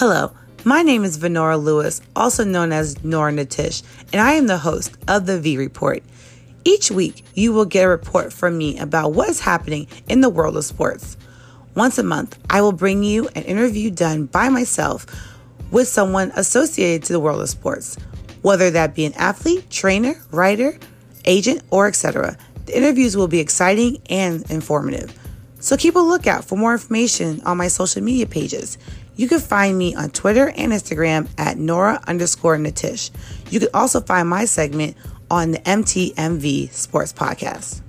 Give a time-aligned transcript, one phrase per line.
[0.00, 0.32] Hello,
[0.64, 3.82] my name is Vonora Lewis, also known as Nora Natish,
[4.14, 6.02] and I am the host of the V Report.
[6.64, 10.30] Each week, you will get a report from me about what is happening in the
[10.30, 11.18] world of sports.
[11.74, 15.04] Once a month, I will bring you an interview done by myself
[15.70, 17.98] with someone associated to the world of sports,
[18.40, 20.78] whether that be an athlete, trainer, writer,
[21.26, 22.38] agent, or etc.
[22.64, 25.14] The interviews will be exciting and informative.
[25.60, 28.78] So keep a lookout for more information on my social media pages.
[29.16, 33.10] You can find me on Twitter and Instagram at Nora underscore Natish.
[33.50, 34.96] You can also find my segment
[35.30, 37.82] on the MTMV Sports Podcast.